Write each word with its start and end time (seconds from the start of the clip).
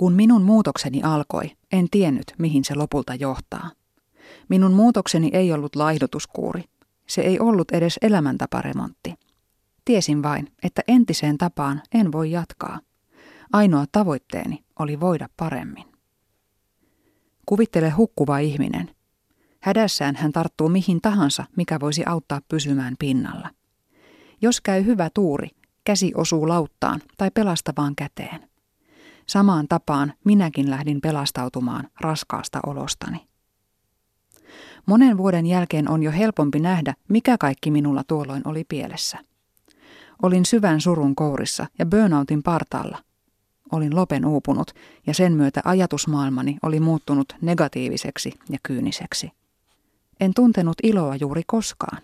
Kun 0.00 0.12
minun 0.12 0.42
muutokseni 0.42 1.02
alkoi, 1.02 1.56
en 1.72 1.86
tiennyt, 1.90 2.34
mihin 2.38 2.64
se 2.64 2.74
lopulta 2.74 3.14
johtaa. 3.14 3.70
Minun 4.48 4.72
muutokseni 4.72 5.30
ei 5.32 5.52
ollut 5.52 5.76
laihdutuskuuri. 5.76 6.64
Se 7.06 7.20
ei 7.20 7.40
ollut 7.40 7.70
edes 7.70 7.98
elämäntaparemontti. 8.02 9.14
Tiesin 9.84 10.22
vain, 10.22 10.52
että 10.62 10.82
entiseen 10.88 11.38
tapaan 11.38 11.82
en 11.94 12.12
voi 12.12 12.30
jatkaa. 12.30 12.80
Ainoa 13.52 13.84
tavoitteeni 13.92 14.64
oli 14.78 15.00
voida 15.00 15.28
paremmin. 15.36 15.84
Kuvittele 17.46 17.90
hukkuva 17.90 18.38
ihminen. 18.38 18.90
Hädässään 19.60 20.16
hän 20.16 20.32
tarttuu 20.32 20.68
mihin 20.68 21.00
tahansa, 21.00 21.44
mikä 21.56 21.80
voisi 21.80 22.02
auttaa 22.06 22.40
pysymään 22.48 22.94
pinnalla. 22.98 23.50
Jos 24.42 24.60
käy 24.60 24.84
hyvä 24.84 25.10
tuuri, 25.14 25.48
käsi 25.84 26.12
osuu 26.14 26.48
lauttaan 26.48 27.00
tai 27.16 27.30
pelastavaan 27.30 27.96
käteen. 27.96 28.49
Samaan 29.30 29.68
tapaan 29.68 30.12
minäkin 30.24 30.70
lähdin 30.70 31.00
pelastautumaan 31.00 31.88
raskaasta 32.00 32.60
olostani. 32.66 33.28
Monen 34.86 35.16
vuoden 35.16 35.46
jälkeen 35.46 35.90
on 35.90 36.02
jo 36.02 36.12
helpompi 36.12 36.60
nähdä, 36.60 36.94
mikä 37.08 37.38
kaikki 37.38 37.70
minulla 37.70 38.04
tuolloin 38.04 38.42
oli 38.44 38.64
pielessä. 38.64 39.18
Olin 40.22 40.44
syvän 40.44 40.80
surun 40.80 41.14
kourissa 41.14 41.66
ja 41.78 41.86
burnoutin 41.86 42.42
partaalla. 42.42 42.98
Olin 43.72 43.96
lopen 43.96 44.26
uupunut 44.26 44.70
ja 45.06 45.14
sen 45.14 45.32
myötä 45.32 45.60
ajatusmaailmani 45.64 46.56
oli 46.62 46.80
muuttunut 46.80 47.36
negatiiviseksi 47.40 48.32
ja 48.48 48.58
kyyniseksi. 48.62 49.30
En 50.20 50.34
tuntenut 50.34 50.76
iloa 50.82 51.16
juuri 51.16 51.42
koskaan. 51.46 52.02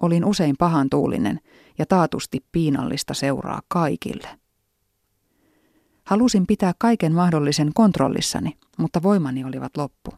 Olin 0.00 0.24
usein 0.24 0.56
pahan 0.58 0.90
tuulinen 0.90 1.40
ja 1.78 1.86
taatusti 1.86 2.44
piinallista 2.52 3.14
seuraa 3.14 3.60
kaikille. 3.68 4.28
Halusin 6.08 6.46
pitää 6.46 6.72
kaiken 6.78 7.12
mahdollisen 7.12 7.70
kontrollissani, 7.74 8.56
mutta 8.78 9.02
voimani 9.02 9.44
olivat 9.44 9.76
loppu. 9.76 10.10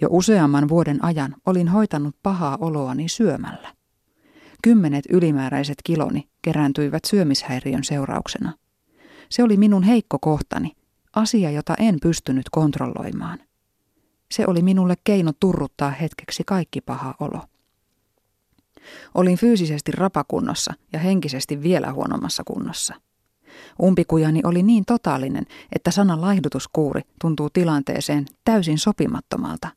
Jo 0.00 0.08
useamman 0.10 0.68
vuoden 0.68 1.04
ajan 1.04 1.34
olin 1.46 1.68
hoitanut 1.68 2.16
pahaa 2.22 2.58
oloani 2.60 3.08
syömällä. 3.08 3.74
Kymmenet 4.62 5.04
ylimääräiset 5.10 5.76
kiloni 5.84 6.28
kerääntyivät 6.42 7.04
syömishäiriön 7.04 7.84
seurauksena. 7.84 8.52
Se 9.28 9.42
oli 9.42 9.56
minun 9.56 9.82
heikko 9.82 10.18
kohtani, 10.18 10.72
asia 11.16 11.50
jota 11.50 11.74
en 11.78 11.98
pystynyt 12.02 12.46
kontrolloimaan. 12.50 13.38
Se 14.30 14.44
oli 14.46 14.62
minulle 14.62 14.94
keino 15.04 15.32
turruttaa 15.40 15.90
hetkeksi 15.90 16.42
kaikki 16.46 16.80
paha 16.80 17.14
olo. 17.20 17.40
Olin 19.14 19.36
fyysisesti 19.38 19.92
rapakunnossa 19.92 20.74
ja 20.92 20.98
henkisesti 20.98 21.62
vielä 21.62 21.92
huonommassa 21.92 22.42
kunnossa. 22.46 22.94
Umpikujani 23.82 24.40
oli 24.44 24.62
niin 24.62 24.84
totaalinen, 24.84 25.46
että 25.72 25.90
sana 25.90 26.20
laihdutuskuuri 26.20 27.02
tuntuu 27.20 27.50
tilanteeseen 27.50 28.26
täysin 28.44 28.78
sopimattomalta. 28.78 29.68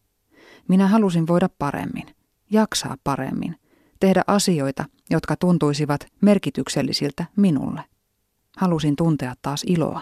Minä 0.67 0.87
halusin 0.87 1.27
voida 1.27 1.49
paremmin, 1.59 2.05
jaksaa 2.51 2.97
paremmin, 3.03 3.55
tehdä 3.99 4.23
asioita, 4.27 4.85
jotka 5.09 5.35
tuntuisivat 5.35 6.07
merkityksellisiltä 6.21 7.25
minulle. 7.35 7.81
Halusin 8.57 8.95
tuntea 8.95 9.33
taas 9.41 9.63
iloa. 9.67 10.01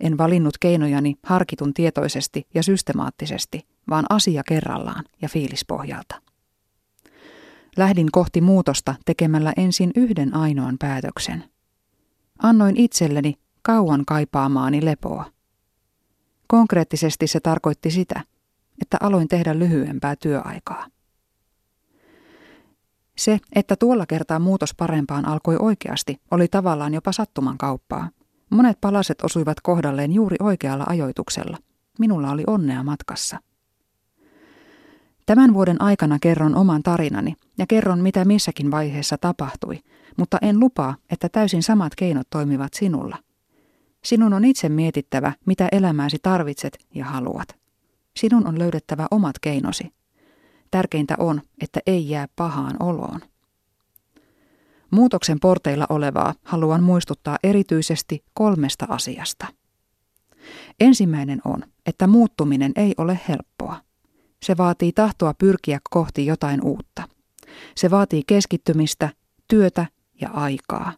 En 0.00 0.18
valinnut 0.18 0.58
keinojani 0.58 1.16
harkitun 1.22 1.74
tietoisesti 1.74 2.46
ja 2.54 2.62
systemaattisesti, 2.62 3.66
vaan 3.90 4.04
asia 4.10 4.42
kerrallaan 4.48 5.04
ja 5.22 5.28
fiilispohjalta. 5.28 6.22
Lähdin 7.76 8.08
kohti 8.12 8.40
muutosta 8.40 8.94
tekemällä 9.04 9.52
ensin 9.56 9.90
yhden 9.96 10.36
ainoan 10.36 10.76
päätöksen. 10.78 11.51
Annoin 12.42 12.76
itselleni 12.76 13.34
kauan 13.62 14.04
kaipaamaani 14.06 14.84
lepoa. 14.84 15.24
Konkreettisesti 16.46 17.26
se 17.26 17.40
tarkoitti 17.40 17.90
sitä, 17.90 18.20
että 18.82 18.96
aloin 19.00 19.28
tehdä 19.28 19.58
lyhyempää 19.58 20.16
työaikaa. 20.16 20.86
Se, 23.16 23.38
että 23.54 23.76
tuolla 23.76 24.06
kertaa 24.06 24.38
muutos 24.38 24.74
parempaan 24.74 25.28
alkoi 25.28 25.56
oikeasti, 25.58 26.20
oli 26.30 26.48
tavallaan 26.48 26.94
jopa 26.94 27.12
sattuman 27.12 27.58
kauppaa. 27.58 28.10
Monet 28.50 28.80
palaset 28.80 29.22
osuivat 29.22 29.60
kohdalleen 29.60 30.12
juuri 30.12 30.36
oikealla 30.40 30.84
ajoituksella. 30.88 31.58
Minulla 31.98 32.30
oli 32.30 32.44
onnea 32.46 32.82
matkassa. 32.82 33.38
Tämän 35.26 35.54
vuoden 35.54 35.82
aikana 35.82 36.18
kerron 36.18 36.54
oman 36.56 36.82
tarinani 36.82 37.34
ja 37.58 37.66
kerron 37.66 38.00
mitä 38.00 38.24
missäkin 38.24 38.70
vaiheessa 38.70 39.18
tapahtui, 39.18 39.78
mutta 40.16 40.38
en 40.42 40.60
lupaa, 40.60 40.96
että 41.10 41.28
täysin 41.28 41.62
samat 41.62 41.94
keinot 41.94 42.30
toimivat 42.30 42.74
sinulla. 42.74 43.18
Sinun 44.04 44.32
on 44.32 44.44
itse 44.44 44.68
mietittävä, 44.68 45.32
mitä 45.46 45.68
elämääsi 45.72 46.16
tarvitset 46.22 46.78
ja 46.94 47.04
haluat. 47.04 47.48
Sinun 48.16 48.46
on 48.46 48.58
löydettävä 48.58 49.06
omat 49.10 49.38
keinosi. 49.38 49.92
Tärkeintä 50.70 51.14
on, 51.18 51.42
että 51.60 51.80
ei 51.86 52.10
jää 52.10 52.28
pahaan 52.36 52.76
oloon. 52.80 53.20
Muutoksen 54.90 55.40
porteilla 55.40 55.86
olevaa 55.88 56.34
haluan 56.42 56.82
muistuttaa 56.82 57.38
erityisesti 57.42 58.24
kolmesta 58.34 58.86
asiasta. 58.88 59.46
Ensimmäinen 60.80 61.40
on, 61.44 61.62
että 61.86 62.06
muuttuminen 62.06 62.72
ei 62.76 62.94
ole 62.98 63.20
helppoa. 63.28 63.80
Se 64.42 64.56
vaatii 64.56 64.92
tahtoa 64.92 65.34
pyrkiä 65.34 65.78
kohti 65.90 66.26
jotain 66.26 66.62
uutta. 66.64 67.02
Se 67.74 67.90
vaatii 67.90 68.22
keskittymistä, 68.26 69.08
työtä 69.48 69.86
ja 70.20 70.28
aikaa. 70.28 70.92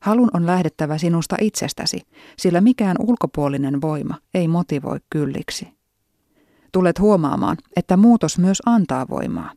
Halun 0.00 0.30
on 0.34 0.46
lähdettävä 0.46 0.98
sinusta 0.98 1.36
itsestäsi, 1.40 2.00
sillä 2.38 2.60
mikään 2.60 2.96
ulkopuolinen 3.00 3.80
voima 3.80 4.14
ei 4.34 4.48
motivoi 4.48 4.98
kylliksi. 5.10 5.68
Tulet 6.72 7.00
huomaamaan, 7.00 7.56
että 7.76 7.96
muutos 7.96 8.38
myös 8.38 8.62
antaa 8.66 9.08
voimaa. 9.08 9.52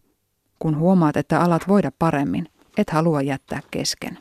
Kun 0.60 0.78
huomaat, 0.78 1.18
että 1.18 1.42
alat 1.42 1.68
voida 1.68 1.92
paremmin, 2.00 2.48
et 2.78 2.90
halua 2.90 3.22
jättää 3.22 3.60
kesken. 3.72 4.18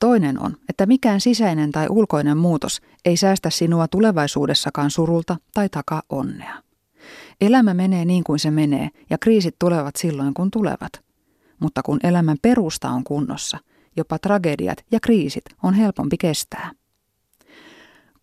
Toinen 0.00 0.42
on, 0.42 0.56
että 0.68 0.86
mikään 0.86 1.20
sisäinen 1.20 1.72
tai 1.72 1.86
ulkoinen 1.90 2.36
muutos 2.36 2.80
ei 3.04 3.16
säästä 3.16 3.50
sinua 3.50 3.88
tulevaisuudessakaan 3.88 4.90
surulta 4.90 5.36
tai 5.54 5.68
takaa 5.68 6.02
onnea. 6.08 6.62
Elämä 7.40 7.74
menee 7.74 8.04
niin 8.04 8.24
kuin 8.24 8.38
se 8.38 8.50
menee 8.50 8.88
ja 9.10 9.18
kriisit 9.18 9.56
tulevat 9.58 9.96
silloin 9.96 10.34
kun 10.34 10.50
tulevat. 10.50 10.92
Mutta 11.60 11.82
kun 11.82 12.00
elämän 12.02 12.36
perusta 12.42 12.90
on 12.90 13.04
kunnossa, 13.04 13.58
jopa 13.96 14.18
tragediat 14.18 14.84
ja 14.92 15.00
kriisit 15.00 15.44
on 15.62 15.74
helpompi 15.74 16.16
kestää. 16.16 16.70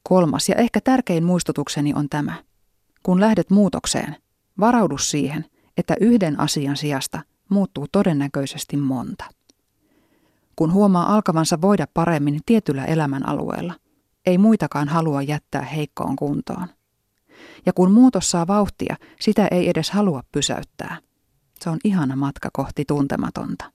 Kolmas 0.03 0.49
ja 0.49 0.55
ehkä 0.55 0.81
tärkein 0.81 1.23
muistutukseni 1.23 1.93
on 1.93 2.09
tämä. 2.09 2.33
Kun 3.03 3.19
lähdet 3.19 3.49
muutokseen, 3.49 4.15
varaudu 4.59 4.97
siihen, 4.97 5.45
että 5.77 5.95
yhden 6.01 6.39
asian 6.39 6.77
sijasta 6.77 7.21
muuttuu 7.49 7.85
todennäköisesti 7.91 8.77
monta. 8.77 9.25
Kun 10.55 10.73
huomaa 10.73 11.13
alkavansa 11.15 11.61
voida 11.61 11.87
paremmin 11.93 12.39
tietyllä 12.45 12.85
elämän 12.85 13.29
alueella, 13.29 13.73
ei 14.25 14.37
muitakaan 14.37 14.87
halua 14.87 15.21
jättää 15.21 15.61
heikkoon 15.61 16.15
kuntoon. 16.15 16.67
Ja 17.65 17.73
kun 17.73 17.91
muutos 17.91 18.31
saa 18.31 18.47
vauhtia, 18.47 18.95
sitä 19.21 19.47
ei 19.51 19.69
edes 19.69 19.89
halua 19.91 20.23
pysäyttää. 20.31 20.97
Se 21.59 21.69
on 21.69 21.79
ihana 21.83 22.15
matka 22.15 22.49
kohti 22.53 22.85
tuntematonta. 22.85 23.71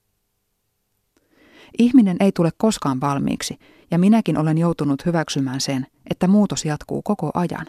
Ihminen 1.79 2.17
ei 2.19 2.31
tule 2.31 2.49
koskaan 2.57 3.01
valmiiksi, 3.01 3.59
ja 3.91 3.99
minäkin 3.99 4.37
olen 4.37 4.57
joutunut 4.57 5.05
hyväksymään 5.05 5.61
sen, 5.61 5.87
että 6.09 6.27
muutos 6.27 6.65
jatkuu 6.65 7.01
koko 7.01 7.31
ajan. 7.33 7.65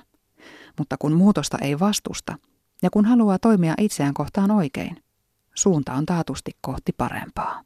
Mutta 0.78 0.96
kun 0.98 1.12
muutosta 1.12 1.58
ei 1.58 1.78
vastusta, 1.78 2.38
ja 2.82 2.90
kun 2.90 3.04
haluaa 3.04 3.38
toimia 3.38 3.74
itseään 3.78 4.14
kohtaan 4.14 4.50
oikein, 4.50 4.96
suunta 5.54 5.92
on 5.92 6.06
taatusti 6.06 6.50
kohti 6.60 6.92
parempaa. 6.92 7.62